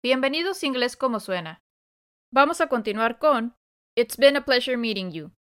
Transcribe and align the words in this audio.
Bienvenidos 0.00 0.62
Inglés 0.62 0.96
como 0.96 1.18
suena. 1.18 1.60
Vamos 2.32 2.60
a 2.60 2.68
continuar 2.68 3.18
con 3.18 3.56
It's 3.96 4.16
been 4.16 4.36
a 4.36 4.44
pleasure 4.44 4.76
meeting 4.76 5.10
you. 5.10 5.32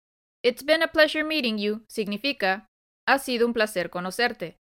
It's 0.43 0.65
been 0.65 0.81
a 0.81 0.87
pleasure 0.87 1.23
meeting 1.23 1.59
you 1.59 1.85
significa 1.87 2.65
ha 3.07 3.19
sido 3.19 3.45
un 3.45 3.53
placer 3.53 3.91
conocerte. 3.91 4.57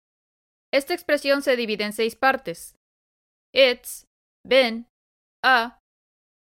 Esta 0.74 0.94
expresión 0.94 1.44
se 1.44 1.56
divide 1.56 1.86
en 1.86 1.94
seis 1.94 2.14
partes. 2.14 2.76
It's 3.54 4.06
been 4.46 4.88
a 5.42 5.80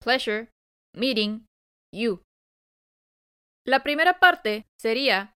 pleasure 0.02 0.50
meeting 0.94 1.46
you. 1.94 2.24
La 3.66 3.84
primera 3.84 4.20
parte 4.20 4.66
sería 4.78 5.34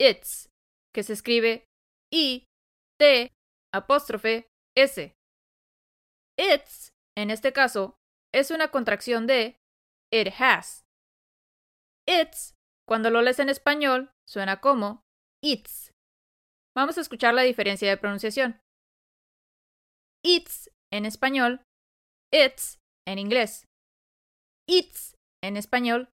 it's, 0.00 0.48
que 0.94 1.02
se 1.02 1.12
escribe 1.12 1.66
I, 2.10 2.44
T, 2.98 3.32
apóstrofe, 3.74 4.46
S. 4.74 5.12
It's, 6.38 6.90
en 7.16 7.30
este 7.30 7.52
caso, 7.52 7.96
es 8.32 8.50
una 8.50 8.70
contracción 8.70 9.26
de 9.26 9.58
it 10.12 10.28
has. 10.38 10.84
It's, 12.06 12.54
cuando 12.86 13.10
lo 13.10 13.22
lees 13.22 13.38
en 13.38 13.48
español, 13.48 14.12
suena 14.28 14.60
como 14.60 15.02
it's. 15.42 15.92
Vamos 16.76 16.98
a 16.98 17.00
escuchar 17.00 17.34
la 17.34 17.42
diferencia 17.42 17.88
de 17.88 17.96
pronunciación. 17.96 18.60
It's 20.24 20.70
en 20.92 21.06
español, 21.06 21.62
it's 22.32 22.78
en 23.06 23.18
inglés. 23.18 23.66
It's 24.68 25.16
en 25.42 25.56
español, 25.56 26.10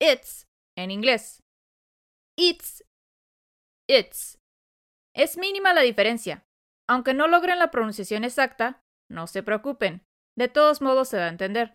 it's 0.00 0.46
en 0.76 0.90
inglés. 0.90 1.42
It's, 2.38 2.84
it's. 3.88 4.38
Es 5.14 5.38
mínima 5.38 5.72
la 5.72 5.82
diferencia. 5.82 6.44
Aunque 6.88 7.14
no 7.14 7.26
logren 7.26 7.58
la 7.58 7.70
pronunciación 7.70 8.24
exacta, 8.24 8.82
no 9.10 9.26
se 9.26 9.42
preocupen. 9.42 10.04
De 10.36 10.48
todos 10.48 10.82
modos 10.82 11.08
se 11.08 11.16
da 11.16 11.26
a 11.26 11.30
entender. 11.30 11.74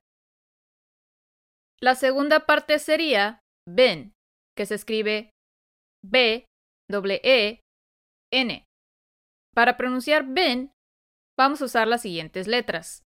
La 1.79 1.95
segunda 1.95 2.45
parte 2.45 2.77
sería 2.77 3.39
been, 3.67 4.13
que 4.55 4.65
se 4.65 4.75
escribe 4.75 5.31
B, 6.03 6.45
E, 6.89 7.61
N. 8.31 8.63
Para 9.55 9.77
pronunciar 9.77 10.25
been, 10.27 10.71
vamos 11.37 11.61
a 11.61 11.65
usar 11.65 11.87
las 11.87 12.03
siguientes 12.03 12.47
letras. 12.47 13.03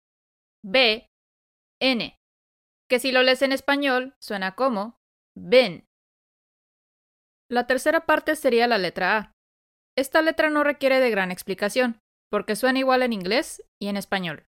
B, 0.64 1.08
N, 1.82 2.16
que 2.90 3.00
si 3.00 3.12
lo 3.12 3.24
lees 3.24 3.42
en 3.42 3.52
español 3.52 4.16
suena 4.22 4.56
como 4.56 4.98
been. 5.38 5.86
La 7.50 7.68
tercera 7.68 8.06
parte 8.06 8.36
sería 8.36 8.68
la 8.68 8.78
letra 8.78 9.18
A. 9.18 9.32
Esta 9.98 10.22
letra 10.22 10.50
no 10.50 10.64
requiere 10.64 11.02
de 11.02 11.10
gran 11.10 11.32
explicación, 11.32 12.00
porque 12.30 12.56
suena 12.56 12.80
igual 12.80 13.04
en 13.04 13.12
inglés 13.12 13.62
y 13.82 13.90
en 13.90 13.98
español. 13.98 14.46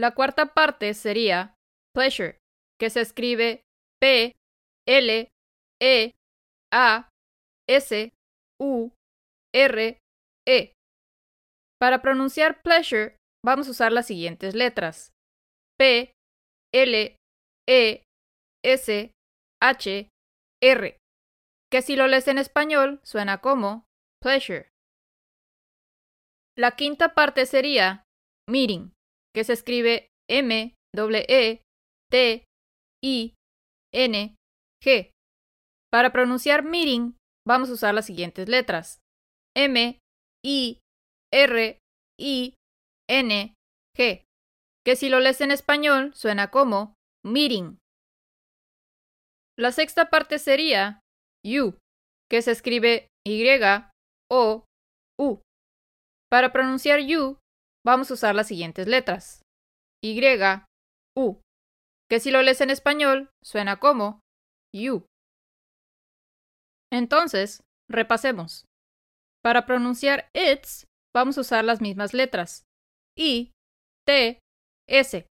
La 0.00 0.14
cuarta 0.14 0.54
parte 0.54 0.94
sería 0.94 1.54
pleasure, 1.94 2.38
que 2.80 2.88
se 2.88 3.02
escribe 3.02 3.60
P, 4.00 4.34
L, 4.88 5.28
E, 5.78 6.12
A, 6.72 7.10
S, 7.68 8.10
U, 8.58 8.92
R, 9.54 9.98
E. 10.48 10.72
Para 11.78 12.00
pronunciar 12.00 12.62
pleasure 12.62 13.16
vamos 13.44 13.68
a 13.68 13.72
usar 13.72 13.92
las 13.92 14.06
siguientes 14.06 14.54
letras. 14.54 15.12
P, 15.78 16.14
L, 16.72 17.16
E, 17.68 18.02
S, 18.64 19.12
H, 19.62 20.08
R, 20.62 20.98
que 21.70 21.82
si 21.82 21.96
lo 21.96 22.06
lees 22.06 22.26
en 22.28 22.38
español 22.38 23.00
suena 23.04 23.42
como 23.42 23.84
pleasure. 24.22 24.70
La 26.56 26.70
quinta 26.70 27.12
parte 27.12 27.44
sería 27.44 28.04
meeting, 28.48 28.92
que 29.34 29.44
se 29.44 29.52
escribe 29.52 30.08
M, 30.28 30.74
E, 31.28 31.62
T, 32.10 32.44
I, 33.02 33.34
N, 33.92 34.36
G. 34.82 35.10
Para 35.90 36.12
pronunciar 36.12 36.62
meeting 36.62 37.14
vamos 37.46 37.70
a 37.70 37.74
usar 37.74 37.94
las 37.94 38.06
siguientes 38.06 38.48
letras. 38.48 39.00
M, 39.56 39.98
I, 40.44 40.78
R, 41.32 41.78
I, 42.18 42.54
N, 43.08 43.54
G. 43.96 44.24
Que 44.84 44.96
si 44.96 45.08
lo 45.08 45.20
lees 45.20 45.40
en 45.40 45.50
español 45.50 46.14
suena 46.14 46.50
como 46.50 46.94
meeting. 47.24 47.78
La 49.58 49.72
sexta 49.72 50.08
parte 50.08 50.38
sería 50.38 51.00
you, 51.44 51.78
que 52.30 52.40
se 52.40 52.52
escribe 52.52 53.08
Y, 53.26 53.44
O, 54.30 54.64
U. 55.18 55.40
Para 56.30 56.52
pronunciar 56.52 57.00
you, 57.00 57.38
vamos 57.84 58.10
a 58.10 58.14
usar 58.14 58.34
las 58.34 58.48
siguientes 58.48 58.86
letras. 58.86 59.42
Y, 60.02 60.20
U, 61.16 61.40
que 62.08 62.20
si 62.20 62.30
lo 62.30 62.42
lees 62.42 62.60
en 62.60 62.70
español, 62.70 63.30
suena 63.44 63.78
como 63.78 64.20
you. 64.74 65.06
Entonces, 66.92 67.62
repasemos. 67.88 68.64
Para 69.42 69.66
pronunciar 69.66 70.28
it's, 70.34 70.86
vamos 71.14 71.38
a 71.38 71.42
usar 71.42 71.64
las 71.64 71.80
mismas 71.80 72.14
letras. 72.14 72.64
I, 73.16 73.52
T, 74.06 74.40
S. 74.88 75.26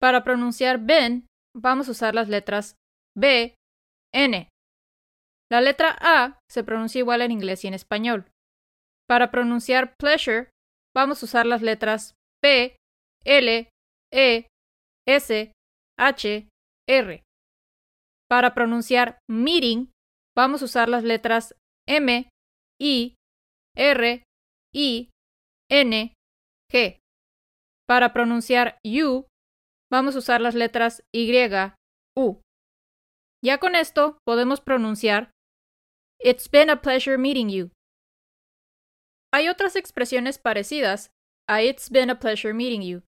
Para 0.00 0.24
pronunciar 0.24 0.78
ben, 0.78 1.26
vamos 1.54 1.88
a 1.88 1.92
usar 1.92 2.14
las 2.14 2.28
letras 2.28 2.76
B, 3.16 3.54
N. 4.14 4.48
La 5.50 5.60
letra 5.60 5.96
A 6.00 6.38
se 6.50 6.64
pronuncia 6.64 6.98
igual 6.98 7.22
en 7.22 7.30
inglés 7.30 7.64
y 7.64 7.68
en 7.68 7.74
español. 7.74 8.30
Para 9.08 9.30
pronunciar 9.30 9.94
pleasure, 9.96 10.50
vamos 10.96 11.22
a 11.22 11.26
usar 11.26 11.44
las 11.44 11.60
letras 11.60 12.14
P, 12.42 12.76
L, 13.24 13.68
E, 14.12 14.46
S, 15.06 15.52
H, 15.98 16.48
R. 16.88 17.22
Para 18.28 18.54
pronunciar 18.54 19.18
meeting, 19.28 19.88
vamos 20.34 20.62
a 20.62 20.64
usar 20.64 20.88
las 20.88 21.04
letras 21.04 21.54
M, 21.86 22.28
I, 22.80 23.14
R, 23.76 24.22
I, 24.74 25.10
N, 25.70 26.14
G. 26.72 26.98
Para 27.86 28.12
pronunciar 28.14 28.78
you, 28.84 29.26
vamos 29.92 30.16
a 30.16 30.20
usar 30.20 30.40
las 30.40 30.54
letras 30.54 31.02
Y, 31.14 31.30
U. 32.16 32.40
Ya 33.44 33.58
con 33.58 33.74
esto 33.74 34.18
podemos 34.24 34.60
pronunciar 34.62 35.30
It's 36.18 36.50
been 36.50 36.70
a 36.70 36.80
pleasure 36.80 37.18
meeting 37.18 37.50
you. 37.50 37.75
Hay 39.36 39.50
otras 39.50 39.76
expresiones 39.76 40.38
parecidas 40.38 41.10
a 41.46 41.60
It's 41.60 41.90
been 41.90 42.08
a 42.08 42.18
pleasure 42.18 42.54
meeting 42.54 42.80
you. 42.80 43.02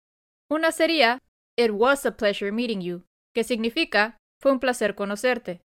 Una 0.50 0.72
sería 0.72 1.20
It 1.56 1.70
was 1.70 2.04
a 2.04 2.16
pleasure 2.16 2.50
meeting 2.50 2.80
you, 2.80 3.04
que 3.32 3.44
significa 3.44 4.18
fue 4.42 4.50
un 4.50 4.58
placer 4.58 4.96
conocerte. 4.96 5.62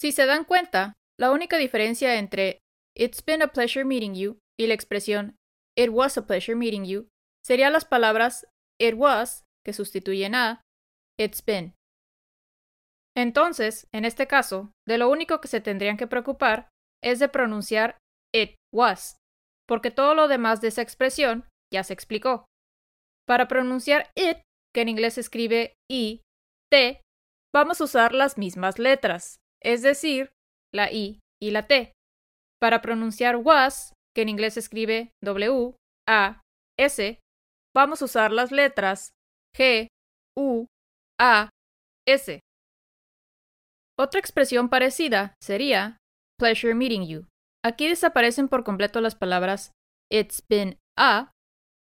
Si 0.00 0.10
se 0.10 0.26
dan 0.26 0.44
cuenta, 0.46 0.94
la 1.16 1.30
única 1.30 1.58
diferencia 1.58 2.16
entre 2.16 2.58
It's 2.96 3.24
been 3.24 3.40
a 3.40 3.46
pleasure 3.46 3.84
meeting 3.84 4.14
you 4.14 4.40
y 4.58 4.66
la 4.66 4.74
expresión 4.74 5.36
It 5.76 5.90
was 5.90 6.18
a 6.18 6.26
pleasure 6.26 6.56
meeting 6.56 6.84
you 6.84 7.06
serían 7.44 7.72
las 7.72 7.84
palabras 7.84 8.48
It 8.80 8.94
was, 8.96 9.44
que 9.64 9.72
sustituyen 9.72 10.34
a 10.34 10.60
It's 11.20 11.44
been. 11.44 11.76
Entonces, 13.16 13.86
en 13.92 14.06
este 14.06 14.26
caso, 14.26 14.72
de 14.88 14.98
lo 14.98 15.08
único 15.08 15.40
que 15.40 15.46
se 15.46 15.60
tendrían 15.60 15.96
que 15.96 16.08
preocupar 16.08 16.68
es 17.00 17.20
de 17.20 17.28
pronunciar 17.28 17.96
it 18.34 18.56
was, 18.74 19.18
porque 19.68 19.90
todo 19.90 20.14
lo 20.14 20.28
demás 20.28 20.60
de 20.60 20.68
esa 20.68 20.82
expresión 20.82 21.48
ya 21.72 21.84
se 21.84 21.92
explicó. 21.92 22.46
Para 23.26 23.48
pronunciar 23.48 24.10
it, 24.14 24.38
que 24.74 24.82
en 24.82 24.88
inglés 24.88 25.14
se 25.14 25.20
escribe 25.20 25.74
i, 25.90 26.22
t, 26.70 27.00
vamos 27.54 27.80
a 27.80 27.84
usar 27.84 28.12
las 28.12 28.38
mismas 28.38 28.78
letras, 28.78 29.38
es 29.62 29.82
decir, 29.82 30.30
la 30.72 30.92
i 30.92 31.20
y 31.42 31.50
la 31.50 31.66
t. 31.66 31.92
Para 32.60 32.80
pronunciar 32.80 33.36
was, 33.36 33.92
que 34.14 34.22
en 34.22 34.28
inglés 34.28 34.54
se 34.54 34.60
escribe 34.60 35.10
w, 35.22 35.74
a, 36.08 36.40
s, 36.78 37.18
vamos 37.74 38.02
a 38.02 38.04
usar 38.04 38.32
las 38.32 38.52
letras 38.52 39.10
g, 39.56 39.88
u, 40.36 40.66
a, 41.20 41.50
s. 42.06 42.40
Otra 43.98 44.20
expresión 44.20 44.68
parecida 44.68 45.34
sería 45.42 45.96
pleasure 46.38 46.74
meeting 46.74 47.06
you. 47.06 47.26
Aquí 47.66 47.88
desaparecen 47.88 48.46
por 48.46 48.62
completo 48.62 49.00
las 49.00 49.16
palabras 49.16 49.72
it's 50.08 50.40
been 50.48 50.78
a 50.96 51.32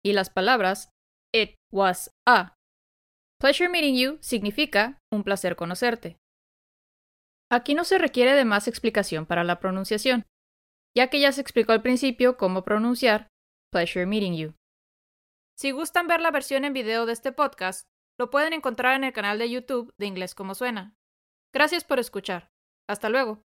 y 0.04 0.12
las 0.12 0.30
palabras 0.30 0.90
it 1.34 1.56
was 1.72 2.14
a. 2.24 2.54
Pleasure 3.40 3.68
meeting 3.68 3.96
you 3.96 4.18
significa 4.20 5.00
un 5.10 5.24
placer 5.24 5.56
conocerte. 5.56 6.18
Aquí 7.50 7.74
no 7.74 7.82
se 7.82 7.98
requiere 7.98 8.34
de 8.34 8.44
más 8.44 8.68
explicación 8.68 9.26
para 9.26 9.42
la 9.42 9.58
pronunciación, 9.58 10.24
ya 10.96 11.08
que 11.08 11.18
ya 11.18 11.32
se 11.32 11.40
explicó 11.40 11.72
al 11.72 11.82
principio 11.82 12.36
cómo 12.36 12.62
pronunciar 12.62 13.26
pleasure 13.72 14.06
meeting 14.06 14.36
you. 14.36 14.54
Si 15.58 15.72
gustan 15.72 16.06
ver 16.06 16.20
la 16.20 16.30
versión 16.30 16.64
en 16.64 16.74
video 16.74 17.06
de 17.06 17.12
este 17.12 17.32
podcast, 17.32 17.88
lo 18.20 18.30
pueden 18.30 18.52
encontrar 18.52 18.94
en 18.94 19.02
el 19.02 19.12
canal 19.12 19.36
de 19.36 19.50
YouTube 19.50 19.92
de 19.98 20.06
Inglés 20.06 20.36
como 20.36 20.54
suena. 20.54 20.94
Gracias 21.52 21.82
por 21.82 21.98
escuchar. 21.98 22.52
Hasta 22.88 23.08
luego. 23.08 23.42